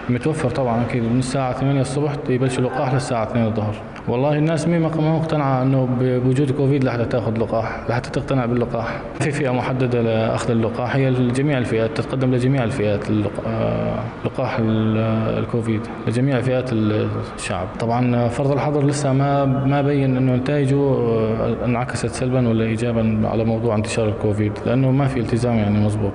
متوفر 0.09 0.49
طبعا 0.49 0.83
أكيد 0.83 1.03
من 1.03 1.19
الساعة 1.19 1.53
8 1.53 1.81
الصبح 1.81 2.13
يبلش 2.29 2.59
اللقاح 2.59 2.93
للساعة 2.93 3.23
2 3.23 3.45
الظهر. 3.45 3.75
والله 4.07 4.37
الناس 4.37 4.67
ما 4.67 4.77
مقتنعة 5.17 5.61
إنه 5.61 5.87
بوجود 5.99 6.51
كوفيد 6.51 6.83
لحتى 6.83 7.05
تأخذ 7.05 7.37
لقاح 7.37 7.79
لحتى 7.89 8.09
تقتنع 8.09 8.45
باللقاح. 8.45 9.01
في 9.19 9.31
فئة 9.31 9.49
محددة 9.49 10.01
لأخذ 10.01 10.51
اللقاح 10.51 10.95
هي 10.95 11.09
لجميع 11.09 11.57
الفئات 11.57 11.97
تتقدم 11.97 12.31
لجميع 12.35 12.63
الفئات 12.63 13.05
آه، 13.47 13.99
لقاح 14.25 14.57
الكوفيد 14.59 15.81
لجميع 16.07 16.41
فئات 16.41 16.69
الشعب. 16.73 17.67
طبعا 17.79 18.27
فرض 18.27 18.51
الحظر 18.51 18.85
لسه 18.85 19.13
ما 19.13 19.45
ما 19.45 19.81
بين 19.81 20.17
إنه 20.17 20.35
نتائجه 20.35 20.75
آه، 20.75 21.65
انعكست 21.65 22.07
سلبا 22.07 22.49
ولا 22.49 22.65
ايجابا 22.65 23.21
على 23.23 23.43
موضوع 23.43 23.75
انتشار 23.75 24.07
الكوفيد 24.09 24.51
لأنه 24.65 24.91
ما 24.91 25.07
في 25.07 25.19
التزام 25.19 25.55
يعني 25.57 25.79
مضبوط. 25.85 26.13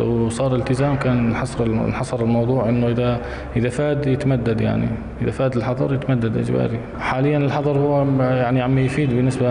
لو 0.00 0.28
صار 0.28 0.54
التزام 0.54 0.96
كان 0.96 1.18
انحصر 1.26 1.64
انحصر 1.64 2.20
الموضوع 2.20 2.68
إنه 2.68 2.88
إذا 2.88 3.20
إذا 3.56 3.68
فاد 3.68 4.06
يتمدد 4.06 4.60
يعني. 4.60 4.88
إذا 5.22 5.30
فاد 5.30 5.56
الحظر 5.56 5.94
يتمدد 5.94 6.36
إجباري. 6.36 6.80
حاليا 6.98 7.38
الحظر 7.38 7.78
هو 7.78 8.04
يعني 8.20 8.62
عم 8.62 8.78
يفيد 8.78 9.10
بنسبه 9.10 9.50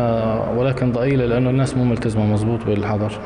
ولكن 0.50 0.92
ضئيله 0.92 1.26
لأنه 1.26 1.50
الناس 1.50 1.78
مو 1.78 1.84
ملتزمة 1.84 2.26
مضبوط 2.26 2.66
بالحظر 2.66 3.20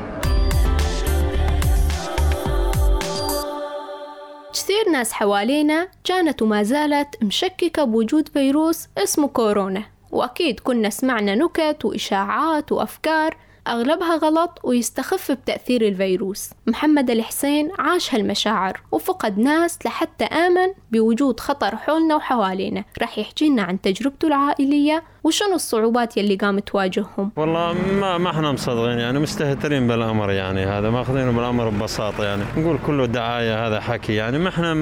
كثير 4.53 4.91
ناس 4.91 5.13
حوالينا 5.13 5.87
كانت 6.03 6.41
وما 6.41 6.63
زالت 6.63 7.23
مشككة 7.23 7.83
بوجود 7.83 8.27
فيروس 8.27 8.87
اسمه 8.97 9.27
كورونا. 9.27 9.83
وأكيد 10.11 10.59
كنا 10.59 10.89
سمعنا 10.89 11.35
نكت 11.35 11.85
وإشاعات 11.85 12.71
وأفكار 12.71 13.37
أغلبها 13.67 14.15
غلط 14.15 14.59
ويستخف 14.63 15.31
بتأثير 15.31 15.87
الفيروس. 15.87 16.49
محمد 16.67 17.09
الحسين 17.09 17.71
عاش 17.79 18.15
هالمشاعر 18.15 18.81
وفقد 18.91 19.37
ناس 19.37 19.79
لحتى 19.85 20.23
آمن 20.23 20.73
بوجود 20.91 21.39
خطر 21.39 21.75
حولنا 21.75 22.15
وحوالينا. 22.15 22.83
رح 23.01 23.17
يحكي 23.17 23.55
عن 23.59 23.81
تجربته 23.81 24.27
العائلية 24.27 25.03
وشنو 25.23 25.55
الصعوبات 25.55 26.17
يلي 26.17 26.35
قام 26.35 26.59
تواجههم؟ 26.59 27.31
والله 27.35 27.75
ما 27.99 28.17
ما 28.17 28.29
إحنا 28.29 28.51
مصدقين 28.51 28.99
يعني 28.99 29.19
مستهترين 29.19 29.87
بالأمر 29.87 30.31
يعني 30.31 30.65
هذا 30.65 30.89
ماخذينه 30.89 31.31
بالأمر 31.31 31.69
ببساطة 31.69 32.23
يعني. 32.23 32.43
نقول 32.57 32.77
كله 32.87 33.05
دعاية 33.05 33.67
هذا 33.67 33.79
حكي 33.79 34.13
يعني 34.15 34.37
ما 34.39 34.49
إحنا 34.49 34.73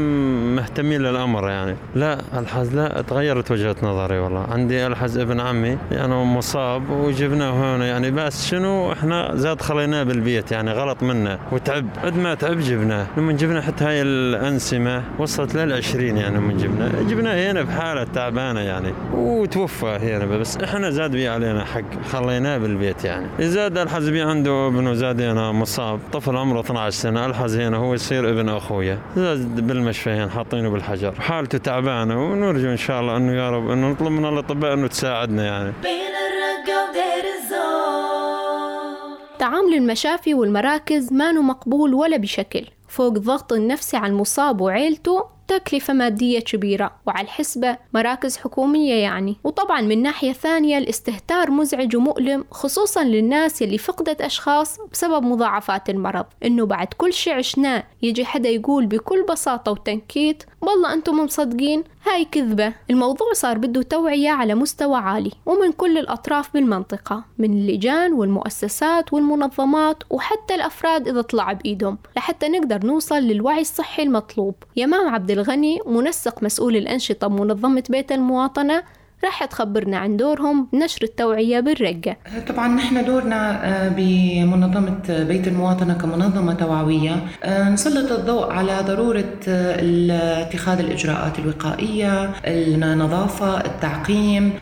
مهتمين 0.56 1.02
للأمر 1.02 1.50
يعني. 1.50 1.76
لا 1.96 2.18
الحز 2.38 2.76
لا 2.76 3.02
تغيرت 3.02 3.52
وجهة 3.52 3.76
نظري 3.84 4.20
والله. 4.20 4.48
عندي 4.52 4.88
ألحز 4.88 5.18
ابن 5.18 5.40
عمي 5.40 5.78
يعني 5.92 6.16
مصاب 6.24 6.90
وجبناه 6.90 7.76
هنا 7.76 7.86
يعني. 7.86 8.12
بس 8.12 8.48
شنو 8.48 8.92
إحنا 8.92 9.32
زاد 9.36 9.62
خليناه 9.62 10.04
بالبيت 10.04 10.52
يعني 10.52 10.72
غلط 10.72 11.04
منا 11.04 11.40
وتعب. 11.52 11.86
قد 12.04 12.18
ما 12.18 12.36
تعب 12.36 12.60
جبناه. 12.60 13.08
لما 13.18 13.34
جبنا 13.34 13.62
حتى 13.62 13.84
هاي 13.84 14.02
الأنسمة 14.02 15.04
وصلت 15.20 15.56
لل 15.56 15.74
20 15.74 16.18
يعني 16.18 16.40
من 16.40 16.58
جبناه. 16.58 17.02
جبناه 17.04 17.52
هنا 17.52 17.62
بحالة 17.62 18.04
تعبانة 18.04 18.60
يعني 18.60 18.94
وتوفى 19.14 19.86
هنا 19.86 20.31
بس 20.38 20.58
إحنا 20.58 20.90
زاد 20.90 21.12
بي 21.12 21.28
علينا 21.28 21.66
حق 21.66 22.04
خليناه 22.12 22.58
بالبيت 22.58 23.04
يعني. 23.06 23.28
زاد 23.40 23.78
الحزبي 23.78 24.22
عنده 24.22 24.68
ابن 24.68 24.96
زاد 24.96 25.22
هنا 25.22 25.52
مصاب 25.52 26.00
طفل 26.14 26.38
عمره 26.38 26.60
12 26.60 26.90
سنة 26.90 27.26
الحز 27.26 27.56
هنا 27.60 27.78
هو 27.78 27.94
يصير 27.94 28.30
ابن 28.30 28.50
أخويا. 28.50 29.00
زاد 29.16 29.68
بالمشفى 29.68 30.10
هنا 30.10 30.30
حاطينه 30.30 30.70
بالحجر. 30.70 31.12
حالته 31.22 31.58
تعبانة 31.58 32.26
ونرجو 32.32 32.70
إن 32.70 32.78
شاء 32.78 33.02
الله 33.02 33.18
إنه 33.18 33.32
يا 33.34 33.50
رب 33.52 33.70
إنه 33.70 33.90
نطلب 33.92 34.12
من 34.12 34.26
الأطباء 34.26 34.74
إنه 34.74 34.88
تساعدنا 34.88 35.46
يعني. 35.46 35.74
بين 35.84 35.92
الرقه 35.92 36.90
ودير 36.90 37.32
الزور 37.44 39.18
تعامل 39.40 39.74
المشافي 39.74 40.34
والمراكز 40.34 41.14
ما 41.14 41.32
مقبول 41.32 41.94
ولا 41.94 42.18
بشكل. 42.18 42.66
فوق 42.88 43.14
الضغط 43.16 43.54
النفسي 43.54 43.98
على 43.98 44.12
المصاب 44.14 44.62
وعيلته 44.62 45.26
تكلفة 45.58 45.94
مادية 45.94 46.40
كبيرة 46.40 46.92
وعلى 47.08 47.22
الحسبة 47.22 47.78
مراكز 47.94 48.38
حكومية 48.38 48.94
يعني. 48.94 49.38
وطبعا 49.44 49.82
من 49.82 50.02
ناحية 50.02 50.34
ثانية 50.34 50.78
الاستهتار 50.78 51.52
مزعج 51.52 51.96
ومؤلم 51.96 52.46
خصوصا 52.52 53.04
للناس 53.04 53.62
اللي 53.62 53.78
فقدت 53.78 54.22
أشخاص 54.22 54.78
بسبب 54.92 55.24
مضاعفات 55.24 55.90
المرض. 55.90 56.26
إنه 56.46 56.66
بعد 56.66 56.88
كل 56.98 57.14
شي 57.14 57.32
عشناه 57.32 57.84
يجي 58.02 58.26
حدا 58.26 58.50
يقول 58.50 58.86
بكل 58.86 59.26
بساطة 59.30 59.72
وتنكيت 59.72 60.44
والله 60.62 60.94
أنتم 60.94 61.20
مصدقين 61.20 61.84
هاي 62.06 62.26
كذبة. 62.26 62.74
الموضوع 62.90 63.34
صار 63.34 63.58
بده 63.58 63.82
توعية 63.82 64.30
على 64.30 64.56
مستوى 64.56 64.98
عالي 64.98 65.32
ومن 65.46 65.72
كل 65.72 65.98
الأطراف 65.98 66.54
بالمنطقة 66.54 67.24
من 67.38 67.54
اللجان 67.54 68.14
والمؤسسات 68.14 69.14
والمنظمات 69.14 70.04
وحتى 70.10 70.56
الأفراد 70.56 71.08
إذا 71.08 71.22
طلع 71.22 71.54
بإيدهم 71.54 71.98
لحتى 72.18 72.50
نقدر 72.50 72.86
نوصل 72.86 73.16
للوعي 73.16 73.62
الصحي 73.62 74.04
المطلوب. 74.04 74.56
يمام 74.76 75.10
عبد 75.10 75.32
الغني 75.32 75.80
منسق 75.86 76.44
مسؤول 76.44 76.76
الأنشطة 76.76 77.28
بمنظمة 77.28 77.84
بيت 77.90 78.12
المواطنة 78.12 78.84
راح 79.26 79.46
تخبرنا 79.46 79.98
عن 79.98 80.18
دورهم 80.18 80.68
بنشر 80.74 81.04
التوعية 81.04 81.60
بالرقة. 81.60 82.16
طبعا 82.48 82.68
نحن 82.68 83.06
دورنا 83.06 83.66
آه، 83.66 83.90
بمنظمة 83.90 85.02
بيت 85.10 85.48
المواطنة 85.48 85.94
كمنظمة 85.94 86.54
توعوية. 86.54 87.16
آه، 87.44 87.70
نسلط 87.70 88.12
الضوء 88.12 88.52
على 88.52 88.78
ضرورة 88.88 89.34
آه، 89.48 90.42
اتخاذ 90.42 90.80
الإجراءات 90.80 91.40
الوقائية 91.40 92.32
النظافة 92.46 93.58
التعقيم. 93.66 94.54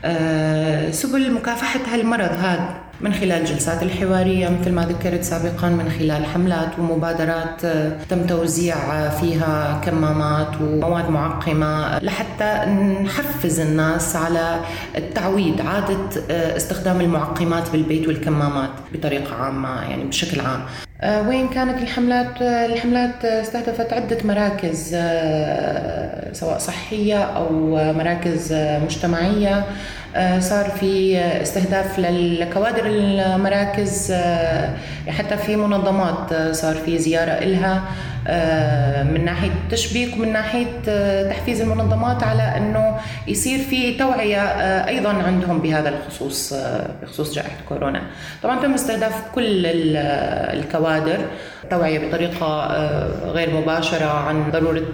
سبل 0.91 1.33
مكافحة 1.33 1.79
هالمرض 1.93 2.31
هذا. 2.39 2.88
من 3.01 3.13
خلال 3.13 3.45
جلسات 3.45 3.83
الحوارية 3.83 4.49
مثل 4.49 4.71
ما 4.71 4.85
ذكرت 4.85 5.23
سابقا 5.23 5.69
من 5.69 5.89
خلال 5.99 6.25
حملات 6.25 6.79
ومبادرات 6.79 7.65
آه، 7.65 7.91
تم 8.09 8.25
توزيع 8.27 8.75
آه، 8.75 9.09
فيها 9.09 9.81
كمامات 9.85 10.61
ومواد 10.61 11.09
معقمة 11.09 11.99
لحتى 11.99 12.65
نحفز 13.03 13.59
الناس 13.59 14.15
على 14.15 14.59
التعويد 14.97 15.61
عادة 15.61 16.09
آه، 16.31 16.57
استخدام 16.57 17.01
المعقمات 17.01 17.69
بالبيت 17.69 18.07
والكمامات 18.07 18.69
بطريقة 18.93 19.35
عامة 19.35 19.81
يعني 19.81 20.03
بشكل 20.03 20.41
عام. 20.41 20.61
وين 21.27 21.47
كانت 21.47 21.81
الحملات؟ 21.81 22.41
الحملات 22.41 23.25
استهدفت 23.25 23.93
عدة 23.93 24.17
مراكز 24.23 24.95
سواء 26.33 26.57
صحية 26.57 27.23
أو 27.23 27.49
مراكز 27.93 28.53
مجتمعية. 28.53 29.57
آه، 29.57 29.63
صار 30.39 30.69
في 30.79 31.19
استهداف 31.19 31.99
لكوادر 31.99 32.85
المراكز 32.85 34.11
آه، 34.11 34.75
حتى 35.07 35.37
في 35.37 35.55
منظمات 35.55 36.31
آه، 36.31 36.51
صار 36.51 36.75
في 36.75 36.97
زيارة 36.97 37.31
إلها 37.31 37.83
من 39.03 39.25
ناحية 39.25 39.51
تشبيك 39.71 40.13
ومن 40.13 40.33
ناحية 40.33 40.65
تحفيز 41.29 41.61
المنظمات 41.61 42.23
على 42.23 42.43
أنه 42.57 42.97
يصير 43.27 43.59
في 43.59 43.97
توعية 43.97 44.41
أيضا 44.87 45.09
عندهم 45.09 45.59
بهذا 45.59 45.89
الخصوص 45.89 46.53
بخصوص 47.01 47.35
جائحة 47.35 47.57
كورونا. 47.69 48.01
طبعا 48.43 48.59
تم 48.59 48.73
استهداف 48.73 49.13
كل 49.35 49.65
الكوادر 49.65 51.17
توعية 51.69 52.07
بطريقة 52.07 52.67
غير 53.31 53.55
مباشرة 53.55 54.05
عن 54.05 54.51
ضرورة 54.51 54.93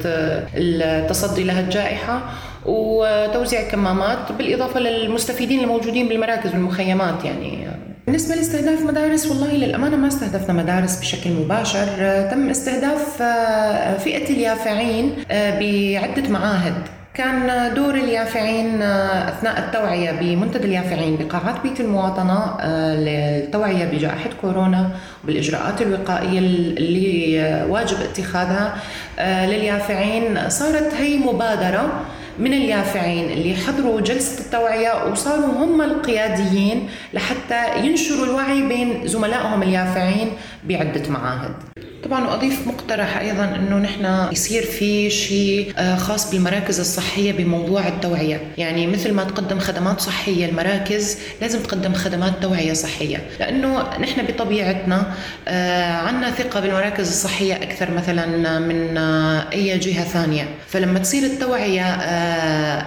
التصدي 0.56 1.44
لها 1.44 1.60
الجائحة. 1.60 2.22
وتوزيع 2.66 3.70
كمامات 3.70 4.32
بالإضافة 4.32 4.80
للمستفيدين 4.80 5.60
الموجودين 5.60 6.08
بالمراكز 6.08 6.52
والمخيمات 6.52 7.26
يعني. 7.26 7.68
بالنسبة 8.06 8.36
لاستهداف 8.36 8.82
مدارس 8.82 9.28
والله 9.28 9.54
للأمانة 9.54 9.98
ما 9.98 10.08
استهدفنا 10.08 10.54
مدارس 10.54 11.00
بشكل 11.00 11.30
مباشر. 11.30 11.86
تم 12.32 12.50
استهداف 12.50 13.22
آه، 13.22 13.98
فئة 13.98 14.30
اليافعين 14.34 15.14
آه، 15.32 15.60
بعدة 15.60 16.30
معاهد. 16.30 16.74
كان 17.14 17.74
دور 17.74 17.96
اليافعين 17.96 18.82
آه، 18.82 19.30
أثناء 19.30 19.60
التوعية 19.60 20.12
بمنتدى 20.12 20.66
اليافعين 20.66 21.16
بقاعات 21.18 21.56
بيت 21.64 21.80
المواطنة 21.80 22.58
للتوعية 22.94 23.86
بجائحة 23.86 24.30
كورونا 24.42 24.90
وبالإجراءات 25.24 25.82
الوقائية 25.82 26.40
اللي 26.40 27.66
واجب 27.70 27.98
اتخاذها 28.02 28.78
لليافعين. 29.20 30.50
صارت 30.50 30.94
هي 30.94 31.18
مبادرة 31.18 32.02
من 32.40 32.54
اليافعين 32.54 33.32
اللي 33.32 33.56
حضروا 33.56 34.02
جلسة 34.02 34.46
التوعية 34.46 35.12
وصاروا 35.12 35.46
هم 35.46 35.82
القياديين 35.82 36.90
لحتى 37.14 37.80
ينشروا 37.86 38.26
الوعي 38.26 38.62
بين 38.62 39.08
زملائهم 39.08 39.64
اليافعين 39.64 40.32
بعدة 40.68 41.10
معاهد. 41.10 41.56
طبعا 42.04 42.28
واضيف 42.28 42.68
مقترح 42.68 43.18
أيضا 43.18 43.44
إنه 43.56 43.78
نحن 43.78 44.32
يصير 44.32 44.64
في 44.64 45.10
شيء 45.10 45.74
آه، 45.78 45.96
خاص 45.96 46.32
بالمراكز 46.32 46.80
الصحية 46.80 47.32
بموضوع 47.32 47.88
التوعية، 47.88 48.42
يعني 48.58 48.88
مثل 48.88 49.14
ما 49.14 49.24
تقدم 49.24 49.60
خدمات 49.60 50.02
صحية 50.02 50.46
المراكز 50.46 51.18
لازم 51.42 51.60
تقدم 51.60 51.94
خدمات 51.94 52.34
توعية 52.42 52.74
صحية، 52.74 53.18
لأنه 53.40 53.98
نحن 54.00 54.26
بطبيعتنا 54.26 55.14
آه، 55.48 55.92
عندنا 55.92 56.32
ثقة 56.32 56.60
بالمراكز 56.60 57.08
الصحية 57.08 57.54
أكثر 57.54 57.92
مثلا 57.92 58.60
من 58.60 58.98
آه، 58.98 59.52
أي 59.54 59.78
جهة 59.78 60.04
ثانية، 60.04 60.48
فلما 60.68 61.00
تصير 61.00 61.24
التوعية 61.24 61.86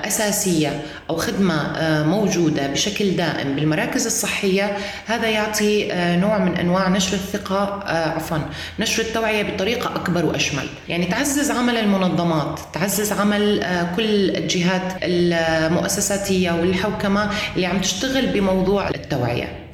أساسية 0.06 0.80
أو 1.10 1.16
خدمة 1.16 1.72
موجودة 2.02 2.66
بشكل 2.66 3.16
دائم 3.16 3.56
بالمراكز 3.56 4.06
الصحية 4.06 4.76
هذا 5.06 5.28
يعطي 5.28 5.88
نوع 5.94 6.38
من 6.38 6.56
أنواع 6.56 6.88
نشر 6.88 7.14
الثقة 7.14 7.67
عفوا 7.86 8.38
نشر 8.78 9.02
التوعية 9.02 9.54
بطريقة 9.54 9.96
أكبر 9.96 10.26
وأشمل. 10.26 10.68
يعني 10.88 11.06
تعزز 11.06 11.50
عمل 11.50 11.76
المنظمات 11.76 12.60
تعزز 12.72 13.12
عمل 13.12 13.62
آه 13.62 13.96
كل 13.96 14.30
الجهات 14.30 14.92
المؤسساتية 15.02 16.50
والحوكمة 16.52 17.30
اللي 17.56 17.66
عم 17.66 17.80
تشتغل 17.80 18.26
بموضوع 18.26 18.88
التوعية. 18.88 19.68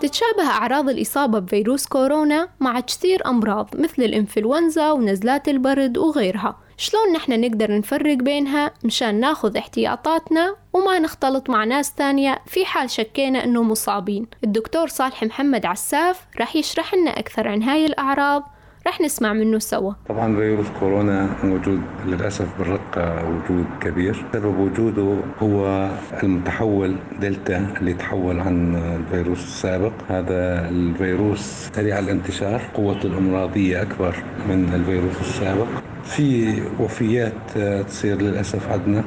تتشابه 0.00 0.50
أعراض 0.50 0.88
الإصابة 0.88 1.38
بفيروس 1.38 1.86
كورونا 1.86 2.48
مع 2.60 2.80
كثير 2.80 3.26
أمراض 3.26 3.70
مثل 3.74 4.02
الإنفلونزا 4.02 4.90
ونزلات 4.90 5.48
البرد 5.48 5.98
وغيرها. 5.98 6.65
شلون 6.78 7.12
نحن 7.12 7.40
نقدر 7.40 7.78
نفرق 7.78 8.16
بينها 8.16 8.70
مشان 8.84 9.20
ناخذ 9.20 9.56
احتياطاتنا 9.56 10.56
وما 10.72 10.98
نختلط 10.98 11.50
مع 11.50 11.64
ناس 11.64 11.94
ثانية 11.98 12.38
في 12.46 12.64
حال 12.64 12.90
شكينا 12.90 13.44
أنه 13.44 13.62
مصابين 13.62 14.26
الدكتور 14.44 14.88
صالح 14.88 15.22
محمد 15.22 15.66
عساف 15.66 16.26
رح 16.40 16.56
يشرح 16.56 16.94
لنا 16.94 17.10
أكثر 17.10 17.48
عن 17.48 17.62
هاي 17.62 17.86
الأعراض 17.86 18.42
رح 18.86 19.00
نسمع 19.00 19.32
منه 19.32 19.58
سوا. 19.58 19.92
طبعا 20.08 20.36
فيروس 20.36 20.66
كورونا 20.80 21.36
موجود 21.44 21.80
للأسف 22.06 22.58
بالرقة 22.58 23.28
وجود 23.28 23.66
كبير. 23.80 24.24
سبب 24.32 24.58
وجوده 24.58 25.16
هو 25.42 25.88
المتحول 26.22 26.96
دلتا 27.20 27.74
اللي 27.80 27.94
تحول 27.94 28.40
عن 28.40 28.74
الفيروس 28.74 29.44
السابق. 29.44 29.92
هذا 30.08 30.68
الفيروس 30.68 31.70
سريع 31.74 31.98
الانتشار 31.98 32.62
قوته 32.74 33.06
الأمراضية 33.06 33.82
أكبر 33.82 34.16
من 34.48 34.74
الفيروس 34.74 35.20
السابق. 35.20 35.68
في 36.06 36.62
وفيات 36.80 37.32
تصير 37.88 38.22
للأسف 38.22 38.68
عندنا 38.72 39.04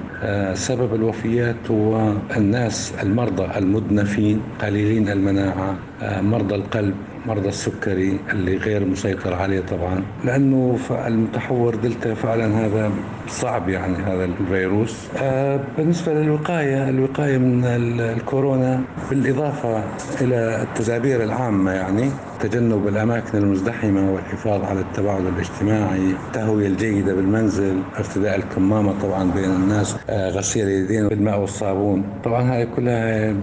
سبب 0.54 0.96
الوفيات 0.96 1.72
هو 1.72 2.14
الناس 2.38 2.94
المرضى 3.04 3.58
المدنفين 3.58 4.42
قليلين 4.62 5.10
المناعة 5.10 5.76
مرضى 6.04 6.56
القلب 6.56 6.96
مرضى 7.26 7.48
السكري 7.50 8.20
اللي 8.32 8.58
غير 8.58 8.86
مسيطر 8.86 9.34
عليه 9.34 9.60
طبعا. 9.60 10.04
لأنه 10.26 10.78
المتحور 11.08 11.76
دلتا 11.76 12.14
فعلا 12.14 12.66
هذا 12.66 12.92
صعب 13.30 13.70
يعني 13.70 13.96
هذا 13.98 14.26
الفيروس. 14.26 15.08
آه 15.18 15.60
بالنسبة 15.78 16.14
للوقاية 16.14 16.90
الوقاية 16.90 17.38
من 17.38 17.66
الكورونا 17.66 18.82
بالإضافة 19.10 19.84
إلى 20.22 20.62
التدابير 20.62 21.24
العامة 21.24 21.72
يعني 21.72 22.10
تجنب 22.40 22.88
الأماكن 22.88 23.38
المزدحمة 23.38 24.12
والحفاظ 24.14 24.64
على 24.64 24.80
التباعد 24.80 25.26
الاجتماعي 25.26 26.12
التهوية 26.28 26.68
الجيدة 26.68 27.14
بالمنزل 27.14 27.82
ارتداء 27.98 28.36
الكمامة 28.36 28.94
طبعا 29.02 29.32
بين 29.32 29.50
الناس 29.52 29.96
آه 30.10 30.30
غسيل 30.30 30.64
اليدين 30.68 31.08
بالماء 31.08 31.40
والصابون. 31.40 32.04
طبعا 32.24 32.52
هاي 32.54 32.66
كلها 32.76 33.34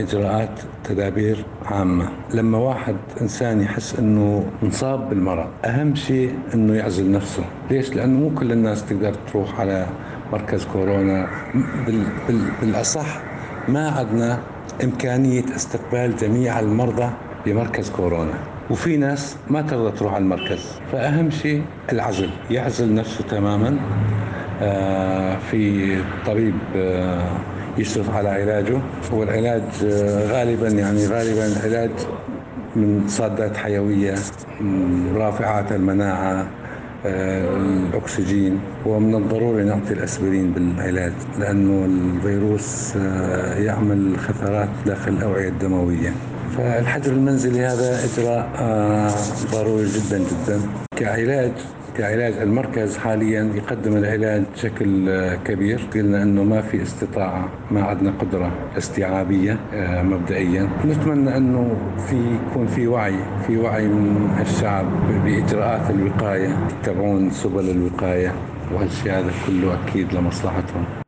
إجراءات 0.00 0.60
تدابير 0.84 1.44
عامة. 1.66 2.08
لما 2.34 2.58
واحد 2.58 2.96
إنسان 3.20 3.60
يحس 3.60 3.98
إنه 3.98 4.46
مصاب 4.62 5.08
بالمرض 5.08 5.46
أهم 5.64 5.94
شيء 5.94 6.34
إنه 6.54 6.74
يعزل 6.74 7.10
نفسه. 7.12 7.44
ليش؟ 7.70 7.94
لأنه 7.94 8.18
مو 8.20 8.30
كل 8.34 8.52
الناس 8.52 8.84
تقدر 8.86 9.14
تروح 9.32 9.60
على 9.60 9.86
مركز 10.32 10.64
كورونا. 10.64 11.28
بال 11.86 12.02
بال 12.28 12.40
بالأصح 12.60 13.06
ما 13.68 13.88
عندنا 13.90 14.38
إمكانية 14.84 15.44
استقبال 15.56 16.16
جميع 16.16 16.60
المرضى 16.60 17.10
بمركز 17.46 17.90
كورونا. 17.90 18.32
وفي 18.70 18.96
ناس 18.96 19.36
ما 19.50 19.62
ترضى 19.62 19.96
تروح 19.98 20.14
على 20.14 20.22
المركز. 20.22 20.70
فأهم 20.92 21.30
شيء 21.30 21.62
العزل. 21.92 22.30
يعزل 22.50 22.94
نفسه 22.94 23.24
تماما 23.30 23.76
آه 24.62 25.36
في 25.50 25.96
طبيب 26.26 26.54
آه 26.76 27.36
يشرف 27.78 28.14
على 28.16 28.28
علاجه. 28.28 28.78
والعلاج 29.12 29.62
آه 29.84 30.26
غالبا 30.32 30.68
يعني 30.68 31.06
غالبا 31.06 31.46
العلاج 31.46 31.90
من 32.76 33.04
صادات 33.08 33.56
حيوية 33.56 34.14
رافعات 35.16 35.72
المناعة 35.72 36.46
الأكسجين 37.04 38.60
ومن 38.86 39.14
الضروري 39.14 39.64
نعطي 39.64 39.92
الأسبرين 39.92 40.52
بالعلاج 40.52 41.12
لأنه 41.38 41.84
الفيروس 41.84 42.96
يعمل 43.66 44.18
خثرات 44.18 44.68
داخل 44.86 45.12
الأوعية 45.12 45.48
الدموية. 45.48 46.12
فالحجر 46.56 47.12
المنزلي 47.12 47.60
هذا 47.60 48.00
إجراء 48.04 48.48
ضروري 49.52 49.86
جدا 49.88 50.18
جدا. 50.18 50.60
كعلاج 50.96 51.52
كعلاج 51.96 52.32
المركز 52.32 52.96
حاليا 52.96 53.50
يقدم 53.54 53.96
العلاج 53.96 54.42
بشكل 54.54 55.10
كبير. 55.44 55.80
قلنا 55.94 56.22
إنه 56.22 56.44
ما 56.44 56.60
في 56.60 56.82
استطاعة 56.82 57.48
ما 57.70 57.82
عندنا 57.82 58.10
قدرة 58.10 58.52
استيعابية 58.78 59.58
مبدئيا. 60.02 60.68
نتمنى 60.84 61.36
إنه 61.36 61.76
في 62.06 62.36
يكون 62.50 62.66
في 62.66 62.86
وعي 62.86 63.16
في 63.46 63.56
وعي 63.56 63.86
من 63.86 64.38
الشعب 64.40 64.86
بإجراءات 65.24 65.90
الوقاية 65.90 66.56
يتبعون 66.80 67.30
سبل 67.30 67.70
الوقاية 67.70 68.32
وهالشيء 68.72 69.12
هذا 69.12 69.32
كله 69.46 69.78
أكيد 69.84 70.14
لمصلحتهم. 70.14 71.03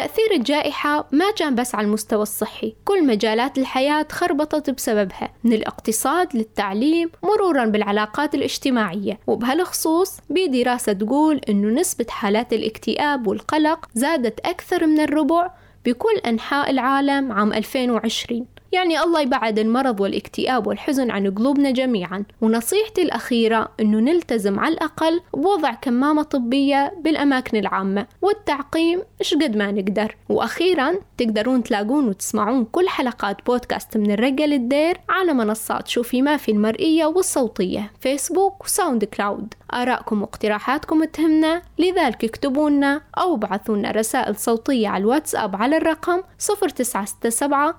تأثير 0.00 0.32
الجائحة 0.32 1.08
ما 1.12 1.30
كان 1.30 1.54
بس 1.54 1.74
على 1.74 1.86
المستوى 1.86 2.22
الصحي 2.22 2.74
كل 2.84 3.06
مجالات 3.06 3.58
الحياة 3.58 4.06
خربطت 4.12 4.70
بسببها 4.70 5.32
من 5.44 5.52
الاقتصاد 5.52 6.36
للتعليم 6.36 7.10
مرورا 7.22 7.64
بالعلاقات 7.64 8.34
الاجتماعية. 8.34 9.20
وبهالخصوص 9.26 10.18
بدراسة 10.30 10.92
تقول 10.92 11.40
أنه 11.48 11.80
نسبة 11.80 12.06
حالات 12.08 12.52
الاكتئاب 12.52 13.26
والقلق 13.26 13.88
زادت 13.94 14.40
أكثر 14.40 14.86
من 14.86 15.00
الربع 15.00 15.50
بكل 15.84 16.16
أنحاء 16.26 16.70
العالم 16.70 17.32
عام 17.32 17.52
2020 17.52 18.46
يعني 18.72 19.00
الله 19.00 19.20
يبعد 19.20 19.58
المرض 19.58 20.00
والاكتئاب 20.00 20.66
والحزن 20.66 21.10
عن 21.10 21.34
قلوبنا 21.34 21.70
جميعا. 21.70 22.24
ونصيحتي 22.40 23.02
الأخيرة 23.02 23.68
أنه 23.80 23.98
نلتزم 23.98 24.60
على 24.60 24.74
الأقل 24.74 25.20
بوضع 25.34 25.74
كمامة 25.74 26.22
طبية 26.22 26.94
بالأماكن 27.00 27.56
العامة 27.56 28.06
والتعقيم 28.22 29.02
إيش 29.20 29.34
قد 29.34 29.56
ما 29.56 29.70
نقدر. 29.72 30.16
وأخيرا 30.28 30.94
تقدرون 31.18 31.62
تلاقون 31.62 32.08
وتسمعون 32.08 32.64
كل 32.64 32.88
حلقات 32.88 33.36
بودكاست 33.46 33.96
من 33.96 34.10
الرقة 34.10 34.46
للدير 34.46 35.00
على 35.08 35.32
منصات 35.32 35.88
شوفي 35.88 36.22
ما 36.22 36.36
في 36.36 36.52
المرئية 36.52 37.06
والصوتية 37.06 37.92
فيسبوك 38.00 38.64
وساوند 38.64 39.04
كلاود. 39.04 39.54
آرائكم 39.74 40.22
واقتراحاتكم 40.22 41.04
تهمنا 41.04 41.62
لذلك 41.78 42.24
اكتبوا 42.24 42.70
لنا 42.70 43.00
أو 43.18 43.34
ابعثوا 43.34 43.76
لنا 43.76 43.90
رسائل 43.90 44.36
صوتية 44.36 44.88
على 44.88 45.00
الواتساب 45.00 45.56
على 45.56 45.76
الرقم 45.76 46.20
0967 46.38 47.74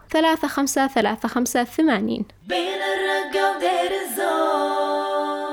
35 0.49 0.80
35 0.87 1.65
80 1.65 2.25
بين 2.47 2.79
الرقة 2.81 3.55
ودير 3.57 3.91
الزور 4.01 5.50